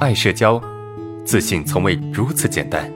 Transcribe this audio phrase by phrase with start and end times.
[0.00, 0.58] 爱社交，
[1.26, 2.90] 自信从未如此简单。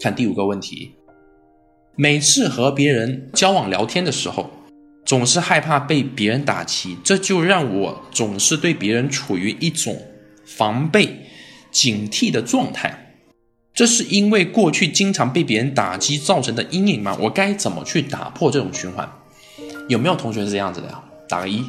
[0.00, 0.94] 看第五个问题，
[1.96, 4.48] 每次和别人交往聊天的时候，
[5.04, 10.00] 总是害怕被别人打击，这就让我总是对别人处于一种
[10.44, 11.26] 防备、
[11.72, 13.16] 警惕的状态。
[13.72, 17.18] 这是因为过去经常被别人打击造成的阴影吗？
[17.22, 19.10] 我该怎么去打破这种循环？
[19.88, 21.02] 有没有同学是这样子的呀？
[21.28, 21.64] 打个一。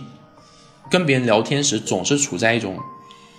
[0.90, 2.78] 跟别人聊天时总是处在一种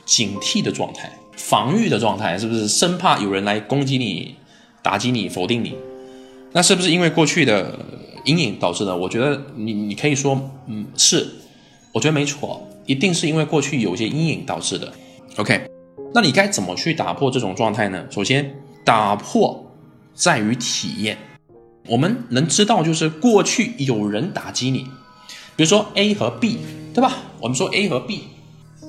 [0.05, 2.67] 警惕的状态、防御的状态，是不是？
[2.67, 4.35] 生怕有人来攻击你、
[4.83, 5.77] 打击你、否定你。
[6.53, 7.79] 那是不是因为过去的
[8.25, 8.97] 阴影导致的？
[8.97, 11.29] 我觉得你你可以说，嗯，是。
[11.93, 14.93] 我觉得没错，一定是因为过去有些阴影导致的。
[15.37, 15.67] OK。
[16.13, 18.05] 那你该怎么去打破这种状态呢？
[18.11, 18.55] 首先，
[18.85, 19.65] 打破
[20.15, 21.17] 在于体验。
[21.89, 24.87] 我们能知道，就是过去有人打击你，
[25.57, 26.59] 比如说 A 和 B，
[26.95, 27.17] 对吧？
[27.41, 28.23] 我们说 A 和 B，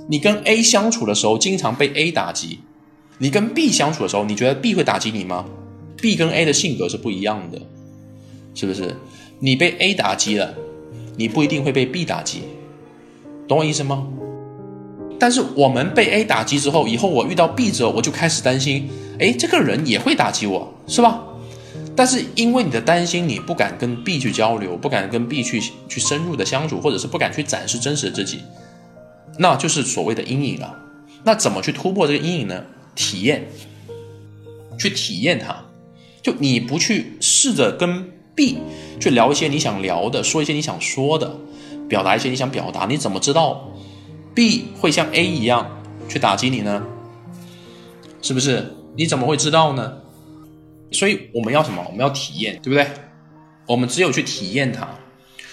[0.09, 2.59] 你跟 A 相处的时候，经常被 A 打击；
[3.17, 5.45] 你跟 B 相处的时候，你觉得 B 会打击你吗
[6.01, 7.59] ？B 跟 A 的性格是不一样的，
[8.53, 8.95] 是不是？
[9.39, 10.53] 你被 A 打击了，
[11.15, 12.41] 你不一定会被 B 打击，
[13.47, 14.07] 懂我意思吗？
[15.19, 18.87] 但是我们被 A 打击之后，以后我遇到 B 之后，我就开始担心，
[19.19, 21.23] 哎，这个人也会打击我，是吧？
[21.97, 25.59] 但是因为你的担心，你不敢跟 B 去交流，不敢跟 B 去
[25.89, 28.41] 去深入的相处，或者是不敢去展示真实的自己，
[29.39, 30.77] 那就是所谓的阴影了。
[31.23, 32.63] 那怎么去突破这个阴影呢？
[32.93, 33.47] 体验，
[34.79, 35.65] 去体验它。
[36.21, 38.59] 就你不去试着跟 B
[38.99, 41.35] 去聊一些你想聊的，说一些你想说的，
[41.89, 43.69] 表达一些你想表达，你怎么知道
[44.35, 45.67] ？B 会像 A 一样
[46.07, 46.83] 去打击你呢？
[48.21, 48.75] 是不是？
[48.95, 49.93] 你怎么会知道呢？
[50.91, 51.83] 所以我们要什么？
[51.85, 52.87] 我们要体验，对不对？
[53.65, 54.87] 我们只有去体验它，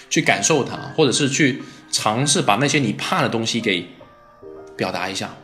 [0.09, 1.61] 去感受它，或者是去
[1.91, 3.85] 尝试把那些你怕的东西给
[4.77, 5.35] 表达一下，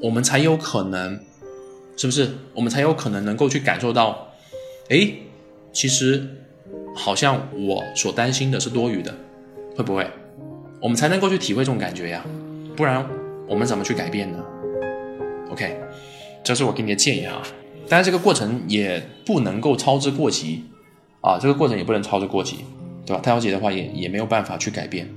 [0.00, 1.20] 我们才有可能，
[1.96, 2.30] 是不是？
[2.54, 4.28] 我们才有可能能够去感受到，
[4.90, 5.10] 哎，
[5.72, 6.24] 其实
[6.94, 9.12] 好像我所担心的是多余的，
[9.76, 10.08] 会不会？
[10.80, 12.24] 我们才能够去体会这种感觉呀，
[12.76, 13.04] 不然
[13.48, 14.38] 我们怎么去改变呢
[15.50, 15.80] ？OK，
[16.44, 17.42] 这是我给你的建议啊。
[17.88, 20.64] 但是，这个过程也不能够操之过急
[21.20, 22.58] 啊，这个过程也不能操之过急，
[23.06, 23.22] 对吧？
[23.22, 25.08] 太着急的话，也也没有办法去改变。